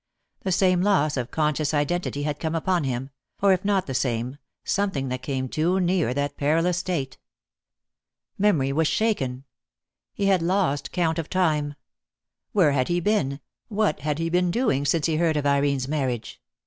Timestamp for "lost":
10.41-10.85